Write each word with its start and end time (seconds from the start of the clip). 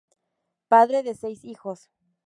Padre 0.67 1.03
de 1.03 1.13
seis 1.13 1.45
hijos. 1.45 1.91